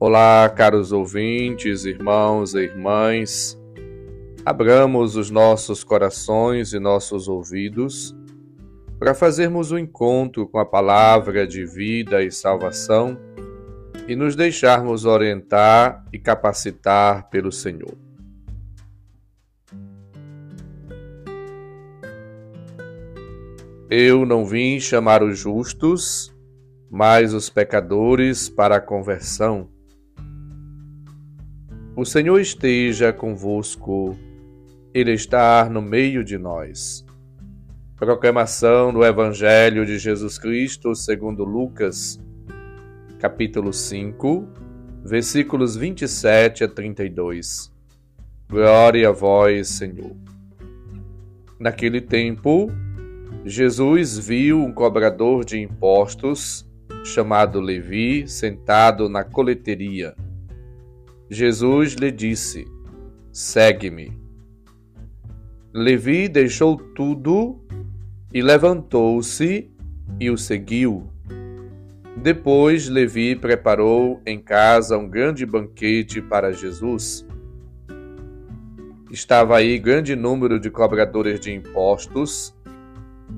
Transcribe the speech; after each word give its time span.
Olá, 0.00 0.48
caros 0.48 0.92
ouvintes, 0.92 1.84
irmãos 1.84 2.54
e 2.54 2.60
irmãs. 2.60 3.58
Abramos 4.46 5.16
os 5.16 5.28
nossos 5.28 5.82
corações 5.82 6.72
e 6.72 6.78
nossos 6.78 7.26
ouvidos 7.26 8.14
para 8.96 9.12
fazermos 9.12 9.72
o 9.72 9.74
um 9.74 9.78
encontro 9.78 10.46
com 10.46 10.60
a 10.60 10.64
palavra 10.64 11.44
de 11.48 11.66
vida 11.66 12.22
e 12.22 12.30
salvação 12.30 13.18
e 14.06 14.14
nos 14.14 14.36
deixarmos 14.36 15.04
orientar 15.04 16.04
e 16.12 16.18
capacitar 16.20 17.28
pelo 17.28 17.50
Senhor. 17.50 17.98
Eu 23.90 24.24
não 24.24 24.46
vim 24.46 24.78
chamar 24.78 25.24
os 25.24 25.36
justos, 25.36 26.32
mas 26.88 27.34
os 27.34 27.50
pecadores 27.50 28.48
para 28.48 28.76
a 28.76 28.80
conversão. 28.80 29.76
O 31.98 32.04
Senhor 32.04 32.38
esteja 32.38 33.12
convosco, 33.12 34.16
Ele 34.94 35.10
está 35.10 35.68
no 35.68 35.82
meio 35.82 36.22
de 36.22 36.38
nós. 36.38 37.04
Proclamação 37.96 38.92
do 38.92 39.04
Evangelho 39.04 39.84
de 39.84 39.98
Jesus 39.98 40.38
Cristo 40.38 40.94
segundo 40.94 41.42
Lucas, 41.42 42.20
capítulo 43.18 43.72
5, 43.72 44.46
versículos 45.04 45.74
27 45.74 46.62
a 46.62 46.68
32. 46.68 47.74
Glória 48.48 49.08
a 49.08 49.12
vós, 49.12 49.66
Senhor. 49.66 50.14
Naquele 51.58 52.00
tempo, 52.00 52.70
Jesus 53.44 54.16
viu 54.16 54.60
um 54.60 54.72
cobrador 54.72 55.44
de 55.44 55.58
impostos, 55.58 56.64
chamado 57.04 57.60
Levi, 57.60 58.28
sentado 58.28 59.08
na 59.08 59.24
coleteria 59.24 60.14
Jesus 61.30 61.94
lhe 61.94 62.10
disse: 62.10 62.66
Segue-me. 63.32 64.18
Levi 65.72 66.28
deixou 66.28 66.76
tudo 66.76 67.60
e 68.32 68.40
levantou-se 68.40 69.70
e 70.18 70.30
o 70.30 70.38
seguiu. 70.38 71.10
Depois, 72.16 72.88
Levi 72.88 73.36
preparou 73.36 74.20
em 74.26 74.40
casa 74.40 74.98
um 74.98 75.08
grande 75.08 75.46
banquete 75.46 76.20
para 76.20 76.52
Jesus. 76.52 77.24
Estava 79.10 79.56
aí 79.56 79.78
grande 79.78 80.16
número 80.16 80.58
de 80.58 80.70
cobradores 80.70 81.38
de 81.38 81.52
impostos 81.52 82.54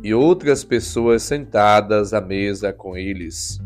e 0.02 0.14
outras 0.14 0.64
pessoas 0.64 1.22
sentadas 1.22 2.14
à 2.14 2.20
mesa 2.20 2.72
com 2.72 2.96
eles. 2.96 3.60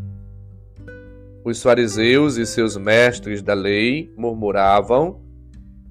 Os 1.45 1.61
fariseus 1.61 2.37
e 2.37 2.45
seus 2.47 2.75
mestres 2.75 3.43
da 3.43 3.53
lei 3.53 4.11
murmuravam 4.17 5.21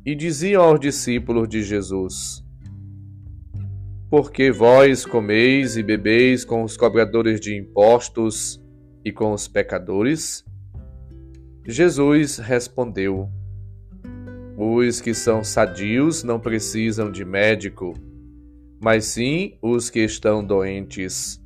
e 0.05 0.13
diziam 0.13 0.61
aos 0.61 0.81
discípulos 0.81 1.49
de 1.49 1.63
Jesus: 1.63 2.45
Porque 4.11 4.51
vós 4.51 5.07
comeis 5.07 5.77
e 5.77 5.83
bebeis 5.85 6.45
com 6.45 6.65
os 6.65 6.77
cobradores 6.77 7.41
de 7.41 7.57
impostos 7.57 8.61
e 9.05 9.13
com 9.13 9.33
os 9.33 9.47
pecadores? 9.47 10.45
Jesus 11.65 12.39
respondeu: 12.39 13.29
Os 14.59 15.01
que 15.01 15.15
são 15.15 15.45
sadios 15.45 16.25
não 16.25 16.41
precisam 16.41 17.13
de 17.13 17.25
médico, 17.25 17.95
mas 18.83 19.05
sim 19.05 19.57
os 19.63 19.89
que 19.89 20.01
estão 20.01 20.45
doentes. 20.45 21.41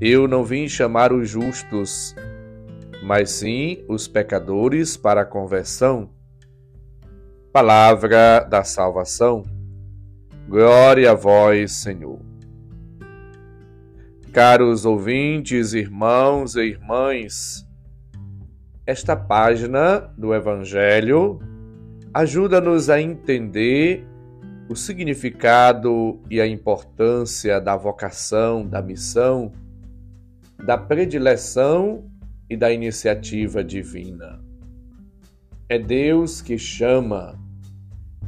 Eu 0.00 0.28
não 0.28 0.44
vim 0.44 0.68
chamar 0.68 1.12
os 1.12 1.28
justos, 1.28 2.14
mas 3.02 3.30
sim 3.32 3.84
os 3.88 4.06
pecadores 4.06 4.96
para 4.96 5.22
a 5.22 5.26
conversão. 5.26 6.10
Palavra 7.52 8.40
da 8.40 8.62
salvação. 8.62 9.42
Glória 10.48 11.10
a 11.10 11.14
vós, 11.14 11.72
Senhor. 11.72 12.20
Caros 14.32 14.86
ouvintes, 14.86 15.74
irmãos 15.74 16.54
e 16.54 16.62
irmãs, 16.62 17.66
esta 18.86 19.14
página 19.14 20.00
do 20.16 20.34
Evangelho 20.34 21.38
ajuda-nos 22.14 22.88
a 22.88 23.00
entender 23.00 24.06
o 24.68 24.76
significado 24.76 26.20
e 26.30 26.40
a 26.40 26.46
importância 26.46 27.60
da 27.60 27.76
vocação, 27.76 28.66
da 28.66 28.80
missão, 28.80 29.52
da 30.64 30.78
predileção 30.78 32.10
e 32.52 32.56
da 32.56 32.70
iniciativa 32.70 33.64
divina. 33.64 34.38
É 35.70 35.78
Deus 35.78 36.42
que 36.42 36.58
chama, 36.58 37.40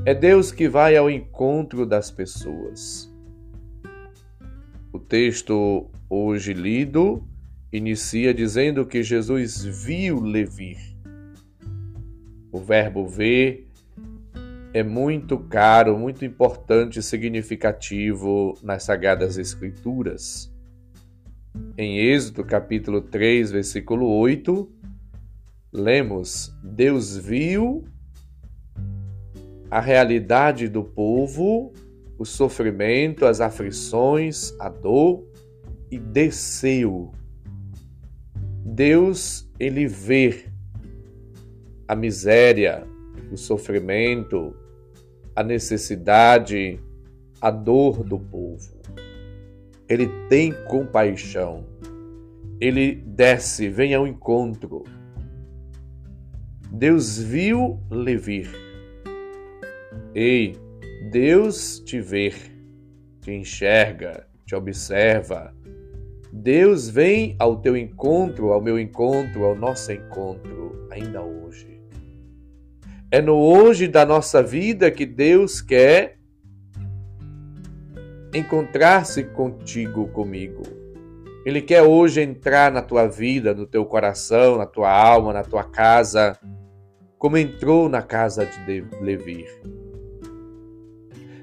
é 0.07 0.15
Deus 0.15 0.51
que 0.51 0.67
vai 0.67 0.97
ao 0.97 1.11
encontro 1.11 1.85
das 1.85 2.11
pessoas. 2.11 3.12
O 4.91 4.99
texto 4.99 5.91
hoje 6.09 6.55
lido 6.55 7.23
inicia 7.71 8.33
dizendo 8.33 8.87
que 8.87 9.03
Jesus 9.03 9.62
viu 9.62 10.21
Levi. 10.21 10.79
O 12.51 12.61
verbo 12.61 13.06
ver 13.06 13.69
é 14.73 14.83
muito 14.83 15.39
caro, 15.39 15.99
muito 15.99 16.25
importante 16.25 16.99
e 16.99 17.03
significativo 17.03 18.59
nas 18.62 18.85
Sagradas 18.85 19.37
Escrituras. 19.37 20.54
Em 21.79 21.99
Êxodo 21.99 22.43
capítulo 22.45 23.01
3, 23.01 23.53
versículo 23.53 24.09
8, 24.09 24.69
lemos: 25.73 26.53
Deus 26.63 27.17
viu 27.17 27.85
a 29.71 29.81
realidade 29.81 30.69
do 30.69 30.83
povo, 30.83 31.73
o 32.19 32.25
sofrimento, 32.25 33.25
as 33.25 33.41
aflições, 33.41 34.53
a 34.59 34.69
dor 34.69 35.25
e 35.91 35.99
desceu. 35.99 37.13
Deus, 38.65 39.49
ele 39.59 39.87
vê 39.87 40.47
a 41.87 41.95
miséria, 41.95 42.85
o 43.31 43.37
sofrimento, 43.37 44.57
a 45.37 45.43
necessidade, 45.45 46.81
a 47.41 47.51
dor 47.51 48.03
do 48.03 48.19
povo 48.19 48.75
ele 49.94 50.09
tem 50.28 50.53
compaixão. 50.66 51.65
Ele 52.60 52.94
desce, 52.94 53.69
vem 53.69 53.94
ao 53.94 54.06
encontro. 54.06 54.82
Deus 56.71 57.19
viu 57.19 57.81
Levi. 57.88 58.49
Ei, 60.15 60.56
Deus 61.12 61.78
te 61.78 62.00
vê, 62.00 62.32
te 63.21 63.32
enxerga, 63.32 64.27
te 64.44 64.55
observa. 64.55 65.55
Deus 66.32 66.88
vem 66.88 67.37
ao 67.38 67.61
teu 67.61 67.76
encontro, 67.76 68.53
ao 68.53 68.61
meu 68.61 68.78
encontro, 68.78 69.44
ao 69.44 69.55
nosso 69.55 69.93
encontro, 69.93 70.88
ainda 70.91 71.22
hoje. 71.22 71.81
É 73.12 73.22
no 73.22 73.37
hoje 73.37 73.87
da 73.87 74.05
nossa 74.05 74.43
vida 74.43 74.91
que 74.91 75.06
Deus 75.06 75.61
quer 75.61 76.19
encontrar-se 78.34 79.22
contigo, 79.25 80.09
comigo. 80.09 80.62
Ele 81.47 81.62
quer 81.62 81.83
hoje 81.83 82.21
entrar 82.21 82.72
na 82.72 82.83
tua 82.83 83.06
vida, 83.06 83.55
no 83.55 83.67
teu 83.67 83.84
coração, 83.84 84.59
na 84.59 84.67
tua 84.67 84.91
alma, 84.91 85.33
na 85.33 85.45
tua 85.45 85.62
casa, 85.62 86.39
como 87.19 87.37
entrou 87.37 87.89
na 87.89 88.03
casa 88.03 88.44
de 88.44 88.84
Levi. 89.00 89.47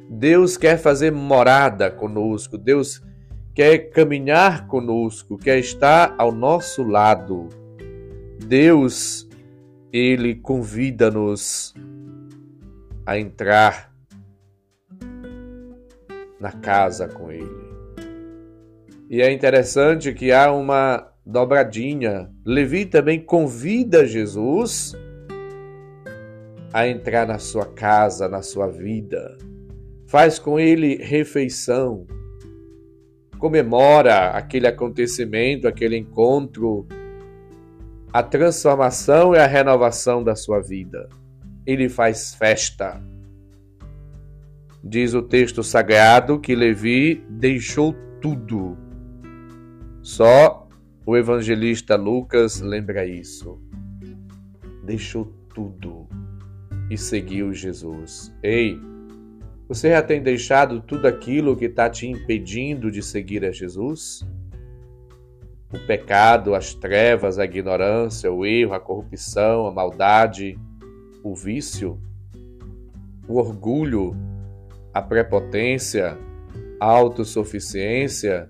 Deus 0.10 0.58
quer 0.58 0.78
fazer 0.78 1.12
morada 1.12 1.90
conosco, 1.90 2.58
Deus 2.58 3.02
quer 3.54 3.90
caminhar 3.92 4.68
conosco, 4.68 5.38
quer 5.38 5.60
estar 5.60 6.14
ao 6.18 6.32
nosso 6.32 6.84
lado. 6.84 7.48
Deus, 8.46 9.30
ele 9.94 10.36
convida-nos 10.36 11.74
a 13.06 13.18
entrar 13.18 13.91
na 16.42 16.52
casa 16.52 17.08
com 17.08 17.32
ele. 17.32 17.72
E 19.10 19.22
é 19.22 19.32
interessante 19.32 20.14
que 20.14 20.32
há 20.32 20.52
uma 20.52 21.08
dobradinha. 21.26 22.32
Levi 22.44 22.86
também 22.86 23.20
convida 23.20 24.06
Jesus 24.06 24.94
a 26.74 26.88
entrar 26.88 27.28
na 27.28 27.38
sua 27.38 27.66
casa, 27.66 28.28
na 28.28 28.42
sua 28.42 28.68
vida. 28.68 29.38
Faz 30.08 30.40
com 30.40 30.60
ele 30.60 30.96
refeição. 30.96 32.08
Comemora 33.38 34.32
aquele 34.32 34.68
acontecimento, 34.68 35.68
aquele 35.68 35.98
encontro, 35.98 36.88
a 38.12 38.24
transformação 38.24 39.36
e 39.36 39.38
a 39.38 39.46
renovação 39.46 40.24
da 40.24 40.36
sua 40.36 40.60
vida. 40.60 41.10
Ele 41.66 41.90
faz 41.90 42.34
festa. 42.34 43.02
Diz 44.84 45.14
o 45.14 45.22
texto 45.22 45.64
sagrado 45.64 46.40
que 46.40 46.56
Levi 46.56 47.24
deixou 47.30 47.94
tudo. 48.20 48.78
Só 50.02 50.68
o 51.06 51.16
evangelista 51.16 51.96
Lucas 51.96 52.62
lembra 52.62 53.06
isso. 53.06 53.60
deixou 54.84 55.26
tudo 55.54 56.08
e 56.90 56.98
seguiu 56.98 57.54
Jesus. 57.54 58.34
Ei, 58.42 58.80
você 59.68 59.92
já 59.92 60.02
tem 60.02 60.22
deixado 60.22 60.82
tudo 60.82 61.08
aquilo 61.08 61.56
que 61.56 61.66
está 61.66 61.90
te 61.90 62.08
impedindo 62.08 62.92
de 62.92 63.02
seguir 63.02 63.46
a 63.46 63.52
Jesus? 63.52 64.28
O 65.74 65.80
pecado, 65.88 66.54
as 66.54 66.74
trevas, 66.74 67.40
a 67.40 67.46
ignorância, 67.46 68.32
o 68.32 68.46
erro, 68.46 68.74
a 68.74 68.80
corrupção, 68.80 69.68
a 69.68 69.72
maldade, 69.72 70.60
o 71.24 71.34
vício, 71.34 71.98
o 73.28 73.38
orgulho, 73.38 74.14
a 74.94 75.02
prepotência, 75.02 76.18
a 76.80 76.86
autossuficiência, 76.86 78.50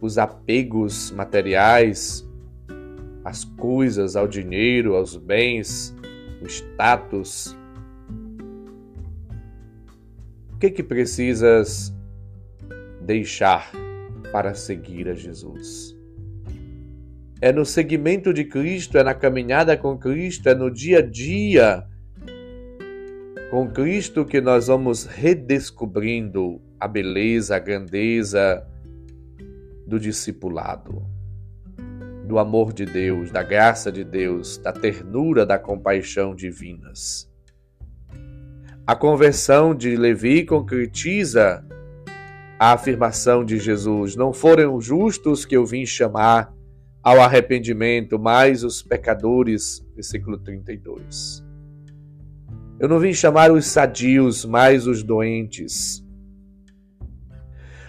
os 0.00 0.16
apegos 0.16 1.10
materiais, 1.10 2.26
as 3.24 3.44
coisas, 3.44 4.16
ao 4.16 4.26
dinheiro, 4.26 4.94
aos 4.94 5.16
bens, 5.16 5.94
o 6.40 6.46
status. 6.46 7.56
O 10.54 10.58
que 10.58 10.70
que 10.70 10.82
precisas 10.82 11.94
deixar 13.02 13.70
para 14.32 14.54
seguir 14.54 15.08
a 15.08 15.14
Jesus? 15.14 15.96
É 17.40 17.52
no 17.52 17.64
seguimento 17.64 18.32
de 18.32 18.44
Cristo, 18.44 18.98
é 18.98 19.04
na 19.04 19.14
caminhada 19.14 19.76
com 19.76 19.96
Cristo, 19.96 20.48
é 20.48 20.54
no 20.54 20.70
dia 20.70 20.98
a 20.98 21.02
dia 21.02 21.86
com 23.50 23.66
Cristo 23.70 24.24
que 24.24 24.40
nós 24.40 24.66
vamos 24.66 25.04
redescobrindo 25.04 26.60
a 26.78 26.86
beleza, 26.86 27.56
a 27.56 27.58
grandeza 27.58 28.66
do 29.86 29.98
discipulado 29.98 31.06
do 32.26 32.38
amor 32.38 32.74
de 32.74 32.84
Deus, 32.84 33.30
da 33.30 33.42
graça 33.42 33.90
de 33.90 34.04
Deus, 34.04 34.58
da 34.58 34.70
ternura, 34.70 35.46
da 35.46 35.58
compaixão 35.58 36.34
divinas. 36.34 37.26
A 38.86 38.94
conversão 38.94 39.74
de 39.74 39.96
Levi 39.96 40.44
concretiza 40.44 41.64
a 42.58 42.74
afirmação 42.74 43.42
de 43.42 43.58
Jesus: 43.58 44.14
Não 44.14 44.30
foram 44.30 44.78
justos 44.78 45.46
que 45.46 45.56
eu 45.56 45.64
vim 45.64 45.86
chamar 45.86 46.52
ao 47.02 47.18
arrependimento, 47.18 48.18
mas 48.18 48.62
os 48.62 48.82
pecadores. 48.82 49.82
Versículo 49.94 50.36
32. 50.36 51.47
Eu 52.80 52.88
não 52.88 53.00
vim 53.00 53.12
chamar 53.12 53.50
os 53.50 53.66
sadios, 53.66 54.44
mas 54.44 54.86
os 54.86 55.02
doentes. 55.02 56.04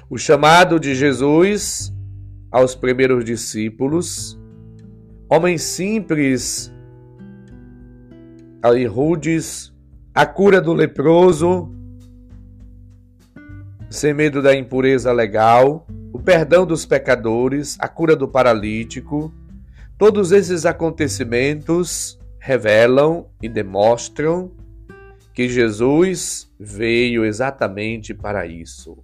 O 0.10 0.18
chamado 0.18 0.80
de 0.80 0.96
Jesus 0.96 1.94
aos 2.52 2.74
primeiros 2.74 3.24
discípulos, 3.24 4.40
homens 5.30 5.62
simples 5.62 6.74
e 8.76 8.86
rudes, 8.86 9.72
a 10.16 10.26
cura 10.26 10.60
do 10.60 10.74
leproso, 10.74 11.72
sem 13.92 14.12
medo 14.12 14.42
da 14.42 14.56
impureza 14.56 15.12
legal, 15.12 15.86
o 16.12 16.18
perdão 16.18 16.66
dos 16.66 16.84
pecadores, 16.84 17.78
a 17.80 17.88
cura 17.88 18.16
do 18.16 18.28
paralítico, 18.28 19.32
todos 20.00 20.32
esses 20.32 20.66
acontecimentos 20.66 22.20
revelam 22.40 23.28
e 23.40 23.48
demonstram 23.48 24.52
que 25.40 25.48
Jesus 25.48 26.54
veio 26.60 27.24
exatamente 27.24 28.14
para 28.14 28.46
isso 28.46 28.98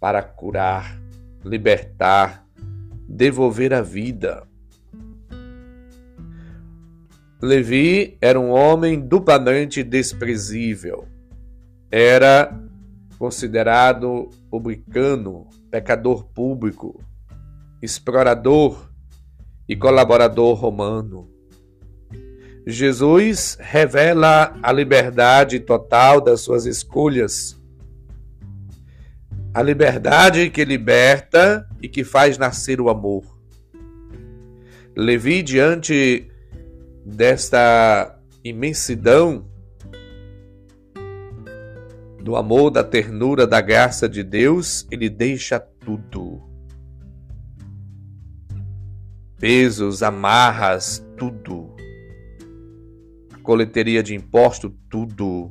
para 0.00 0.24
curar 0.24 1.00
libertar, 1.44 2.44
devolver 3.08 3.72
a 3.72 3.80
vida. 3.80 4.42
Levi 7.40 8.18
era 8.20 8.40
um 8.40 8.50
homem 8.50 8.98
duplamente 8.98 9.84
desprezível. 9.84 11.06
Era 11.92 12.52
considerado 13.16 14.30
publicano, 14.50 15.46
pecador 15.70 16.24
público, 16.24 17.00
explorador 17.80 18.90
e 19.68 19.76
colaborador 19.76 20.56
romano. 20.56 21.30
Jesus 22.66 23.56
revela 23.60 24.56
a 24.62 24.72
liberdade 24.72 25.60
total 25.60 26.20
das 26.20 26.40
suas 26.40 26.66
escolhas 26.66 27.60
a 29.52 29.62
liberdade 29.62 30.48
que 30.48 30.64
liberta 30.64 31.68
e 31.82 31.88
que 31.88 32.04
faz 32.04 32.38
nascer 32.38 32.80
o 32.80 32.88
amor. 32.88 33.24
Levi, 34.96 35.42
diante 35.42 36.30
desta 37.04 38.16
imensidão 38.44 39.44
do 42.22 42.36
amor, 42.36 42.70
da 42.70 42.84
ternura, 42.84 43.46
da 43.46 43.60
graça 43.60 44.08
de 44.08 44.22
Deus, 44.22 44.86
ele 44.90 45.08
deixa 45.08 45.58
tudo. 45.58 46.40
Pesos, 49.38 50.02
amarras, 50.02 51.04
tudo. 51.16 51.79
Coleteria 53.50 54.00
de 54.00 54.14
imposto, 54.14 54.70
tudo. 54.88 55.50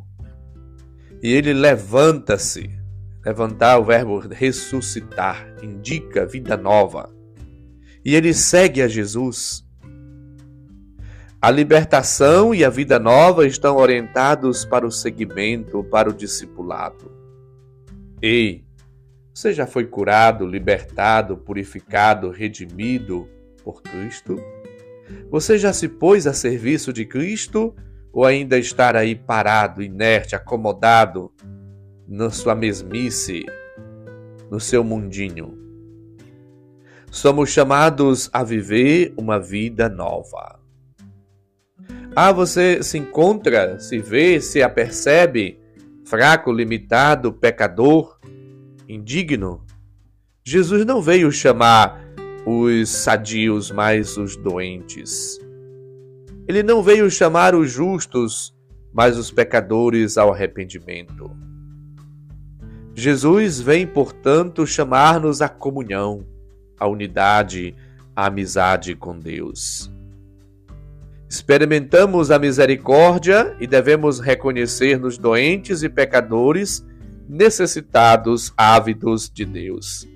E 1.21 1.33
ele 1.33 1.51
levanta-se 1.51 2.79
Levantar, 3.25 3.77
o 3.77 3.83
verbo 3.83 4.19
ressuscitar, 4.19 5.53
indica 5.61 6.25
vida 6.25 6.55
nova. 6.55 7.13
E 8.05 8.15
ele 8.15 8.33
segue 8.33 8.81
a 8.81 8.87
Jesus. 8.87 9.67
A 11.41 11.51
libertação 11.51 12.55
e 12.55 12.63
a 12.63 12.69
vida 12.69 12.97
nova 12.97 13.45
estão 13.45 13.75
orientados 13.75 14.63
para 14.63 14.87
o 14.87 14.91
seguimento, 14.91 15.83
para 15.83 16.09
o 16.09 16.13
discipulado. 16.13 17.11
Ei, 18.21 18.63
você 19.33 19.51
já 19.51 19.67
foi 19.67 19.85
curado, 19.85 20.47
libertado, 20.47 21.35
purificado, 21.35 22.29
redimido 22.29 23.27
por 23.61 23.81
Cristo? 23.81 24.41
Você 25.29 25.57
já 25.57 25.73
se 25.73 25.89
pôs 25.89 26.25
a 26.25 26.31
serviço 26.31 26.93
de 26.93 27.05
Cristo 27.05 27.75
ou 28.11 28.25
ainda 28.25 28.57
estar 28.57 28.95
aí 28.95 29.15
parado, 29.15 29.81
inerte, 29.81 30.35
acomodado, 30.35 31.31
na 32.07 32.29
sua 32.29 32.55
mesmice, 32.55 33.45
no 34.49 34.59
seu 34.59 34.83
mundinho. 34.83 35.57
Somos 37.11 37.49
chamados 37.49 38.29
a 38.33 38.43
viver 38.43 39.13
uma 39.17 39.39
vida 39.39 39.87
nova. 39.87 40.59
Ah, 42.15 42.31
você 42.31 42.81
se 42.81 42.97
encontra, 42.97 43.79
se 43.79 43.99
vê, 43.99 44.41
se 44.41 44.61
apercebe 44.61 45.59
fraco, 46.03 46.51
limitado, 46.51 47.31
pecador, 47.31 48.19
indigno? 48.87 49.63
Jesus 50.43 50.83
não 50.83 51.01
veio 51.01 51.31
chamar 51.31 52.01
os 52.45 52.89
sadios, 52.89 53.69
mas 53.69 54.17
os 54.17 54.35
doentes. 54.35 55.39
Ele 56.49 56.63
não 56.63 56.81
veio 56.81 57.11
chamar 57.11 57.53
os 57.53 57.71
justos, 57.71 58.51
mas 58.91 59.19
os 59.19 59.29
pecadores 59.29 60.17
ao 60.17 60.33
arrependimento. 60.33 61.29
Jesus 62.95 63.61
vem, 63.61 63.85
portanto, 63.85 64.65
chamar-nos 64.65 65.43
à 65.43 65.47
comunhão, 65.47 66.25
à 66.79 66.87
unidade, 66.87 67.75
à 68.15 68.25
amizade 68.25 68.95
com 68.95 69.19
Deus. 69.19 69.91
Experimentamos 71.29 72.31
a 72.31 72.39
misericórdia 72.39 73.55
e 73.59 73.67
devemos 73.67 74.19
reconhecer-nos 74.19 75.19
doentes 75.19 75.83
e 75.83 75.87
pecadores, 75.87 76.83
necessitados, 77.27 78.51
ávidos 78.57 79.29
de 79.29 79.45
Deus. 79.45 80.07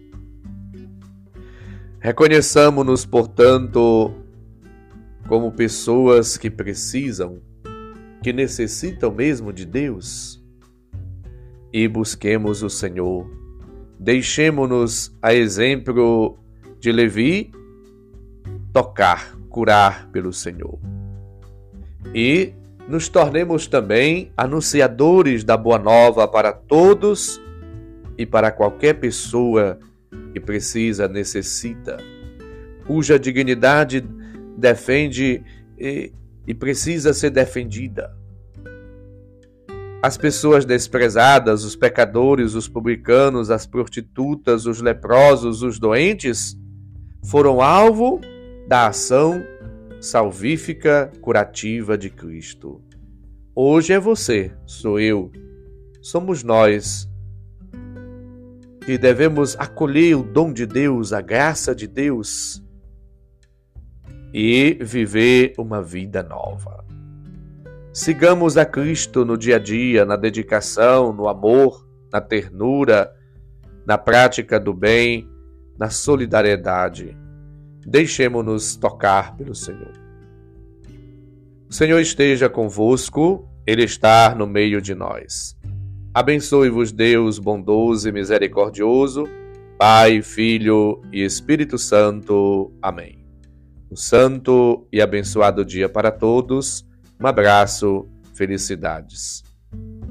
Reconheçamos-nos, 1.99 3.05
portanto, 3.05 4.22
como 5.33 5.51
pessoas 5.51 6.37
que 6.37 6.47
precisam, 6.47 7.41
que 8.21 8.31
necessitam 8.31 9.11
mesmo 9.11 9.51
de 9.51 9.65
Deus 9.65 10.39
e 11.73 11.87
busquemos 11.87 12.61
o 12.61 12.69
Senhor. 12.69 13.27
Deixemos-nos, 13.99 15.11
a 15.23 15.33
exemplo 15.33 16.37
de 16.79 16.91
Levi, 16.91 17.51
tocar, 18.71 19.35
curar 19.49 20.07
pelo 20.11 20.31
Senhor. 20.31 20.77
E 22.13 22.53
nos 22.87 23.09
tornemos 23.09 23.65
também 23.65 24.31
anunciadores 24.37 25.43
da 25.43 25.57
boa 25.57 25.79
nova 25.79 26.27
para 26.27 26.53
todos 26.53 27.41
e 28.19 28.23
para 28.23 28.51
qualquer 28.51 28.99
pessoa 28.99 29.79
que 30.31 30.39
precisa, 30.39 31.07
necessita, 31.07 31.97
cuja 32.85 33.17
dignidade 33.17 34.07
defende 34.57 35.43
e, 35.77 36.11
e 36.47 36.53
precisa 36.53 37.13
ser 37.13 37.29
defendida. 37.29 38.15
As 40.01 40.17
pessoas 40.17 40.65
desprezadas, 40.65 41.63
os 41.63 41.75
pecadores, 41.75 42.55
os 42.55 42.67
publicanos, 42.67 43.49
as 43.49 43.65
prostitutas, 43.65 44.65
os 44.65 44.81
leprosos, 44.81 45.61
os 45.61 45.79
doentes, 45.79 46.57
foram 47.23 47.61
alvo 47.61 48.19
da 48.67 48.87
ação 48.87 49.41
salvífica, 50.01 51.09
curativa 51.21 51.97
de 51.97 52.09
Cristo. 52.09 52.81
Hoje 53.55 53.93
é 53.93 53.99
você, 53.99 54.51
sou 54.65 54.99
eu, 54.99 55.31
somos 56.01 56.43
nós 56.43 57.09
que 58.85 58.97
devemos 58.97 59.55
acolher 59.57 60.17
o 60.17 60.23
dom 60.23 60.51
de 60.51 60.65
Deus, 60.65 61.13
a 61.13 61.21
graça 61.21 61.73
de 61.73 61.87
Deus 61.87 62.61
e 64.33 64.77
viver 64.81 65.53
uma 65.57 65.81
vida 65.81 66.23
nova. 66.23 66.83
Sigamos 67.93 68.57
a 68.57 68.65
Cristo 68.65 69.23
no 69.23 69.37
dia 69.37 69.57
a 69.57 69.59
dia, 69.59 70.03
na 70.03 70.15
dedicação, 70.15 71.13
no 71.13 71.27
amor, 71.27 71.87
na 72.11 72.19
ternura, 72.19 73.11
na 73.85 73.97
prática 73.97 74.59
do 74.59 74.73
bem, 74.73 75.29
na 75.77 75.89
solidariedade. 75.91 77.15
Deixemos-nos 77.85 78.75
tocar 78.75 79.35
pelo 79.35 79.53
Senhor. 79.53 79.93
O 81.69 81.73
Senhor 81.73 81.99
esteja 81.99 82.49
convosco, 82.49 83.47
Ele 83.67 83.83
está 83.83 84.33
no 84.33 84.47
meio 84.47 84.81
de 84.81 84.95
nós. 84.95 85.55
Abençoe-vos, 86.13 86.91
Deus 86.91 87.37
bondoso 87.37 88.09
e 88.09 88.11
misericordioso, 88.11 89.27
Pai, 89.77 90.21
Filho 90.21 91.01
e 91.11 91.23
Espírito 91.23 91.77
Santo. 91.77 92.71
Amém. 92.81 93.22
Um 93.93 93.95
santo 93.95 94.87
e 94.91 94.99
abençoado 94.99 95.63
dia 95.63 95.87
para 95.87 96.11
todos. 96.11 96.83
Um 97.21 97.27
abraço, 97.27 98.09
felicidades. 98.33 99.43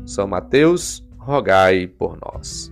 São 0.06 0.28
Mateus, 0.28 1.04
rogai 1.18 1.88
por 1.88 2.16
nós. 2.16 2.71